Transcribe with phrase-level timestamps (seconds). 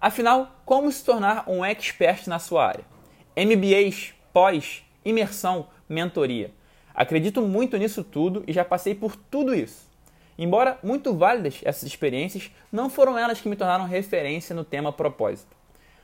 [0.00, 2.84] Afinal, como se tornar um expert na sua área?
[3.36, 6.52] MBAs, pós, imersão, mentoria.
[6.94, 9.90] Acredito muito nisso tudo e já passei por tudo isso.
[10.38, 15.54] Embora muito válidas essas experiências, não foram elas que me tornaram referência no tema propósito.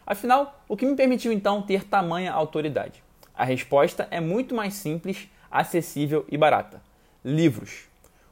[0.06, 3.02] Afinal, o que me permitiu então ter tamanha autoridade?
[3.34, 6.82] A resposta é muito mais simples, acessível e barata:
[7.24, 7.84] livros.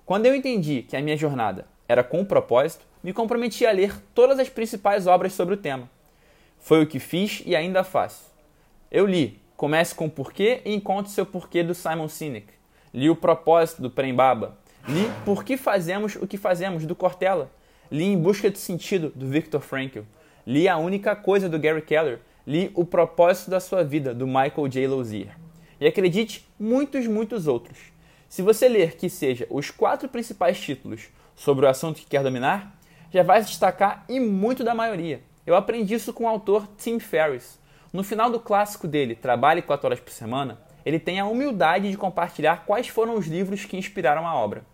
[0.04, 3.94] Quando eu entendi que a minha jornada era com um propósito, me comprometi a ler
[4.14, 5.88] todas as principais obras sobre o tema.
[6.58, 8.32] Foi o que fiz e ainda faço.
[8.90, 12.48] Eu li Comece com o Porquê e Encontre Seu Porquê do Simon Sinek.
[12.92, 14.58] Li O Propósito do Prem Baba.
[14.88, 17.50] Li Por que Fazemos o que Fazemos do Cortella.
[17.90, 20.00] Li Em Busca de Sentido do Viktor Frankl.
[20.44, 22.18] Li A Única Coisa do Gary Keller.
[22.44, 24.88] Li O Propósito da Sua Vida do Michael J.
[24.88, 25.36] Lozier.
[25.80, 27.78] E acredite, muitos, muitos outros.
[28.34, 31.02] Se você ler que seja os quatro principais títulos
[31.36, 32.76] sobre o assunto que quer dominar,
[33.12, 35.22] já vai se destacar e muito da maioria.
[35.46, 37.60] Eu aprendi isso com o autor Tim Ferriss.
[37.92, 41.96] No final do clássico dele, Trabalhe 4 horas por semana, ele tem a humildade de
[41.96, 44.66] compartilhar quais foram os livros que inspiraram a obra.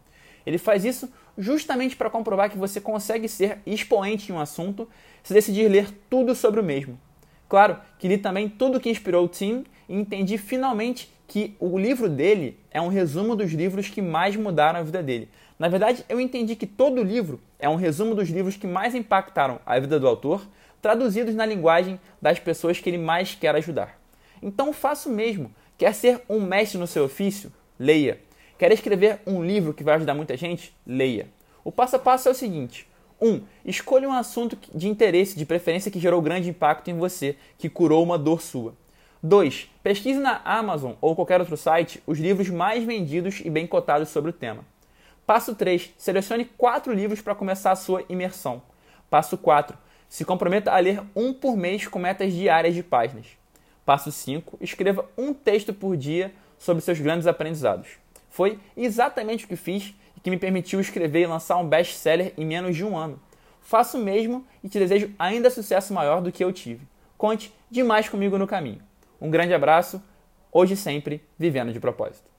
[0.46, 4.88] Ele faz isso justamente para comprovar que você consegue ser expoente em um assunto
[5.22, 6.98] se decidir ler tudo sobre o mesmo.
[7.46, 12.08] Claro que li também tudo que inspirou o Tim e entendi finalmente que o livro
[12.08, 15.28] dele é um resumo dos livros que mais mudaram a vida dele.
[15.56, 19.60] Na verdade, eu entendi que todo livro é um resumo dos livros que mais impactaram
[19.64, 20.44] a vida do autor
[20.82, 23.96] traduzidos na linguagem das pessoas que ele mais quer ajudar.
[24.42, 25.54] Então faça o mesmo.
[25.78, 27.52] Quer ser um mestre no seu ofício?
[27.78, 28.18] Leia.
[28.58, 30.74] Quer escrever um livro que vai ajudar muita gente?
[30.84, 31.28] Leia.
[31.62, 32.88] O passo a passo é o seguinte:
[33.20, 33.28] 1.
[33.28, 37.68] Um, escolha um assunto de interesse, de preferência que gerou grande impacto em você, que
[37.68, 38.74] curou uma dor sua.
[39.22, 39.70] 2.
[39.82, 44.30] Pesquise na Amazon ou qualquer outro site os livros mais vendidos e bem cotados sobre
[44.30, 44.64] o tema.
[45.26, 45.92] Passo 3.
[45.98, 48.62] Selecione quatro livros para começar a sua imersão.
[49.10, 49.76] Passo 4.
[50.08, 53.26] Se comprometa a ler um por mês com metas diárias de páginas.
[53.84, 54.56] Passo 5.
[54.58, 57.98] Escreva um texto por dia sobre seus grandes aprendizados.
[58.30, 62.46] Foi exatamente o que fiz e que me permitiu escrever e lançar um best-seller em
[62.46, 63.20] menos de um ano.
[63.60, 66.88] Faça o mesmo e te desejo ainda sucesso maior do que eu tive.
[67.18, 68.89] Conte demais comigo no caminho.
[69.20, 70.02] Um grande abraço,
[70.50, 72.30] hoje sempre, vivendo de propósito.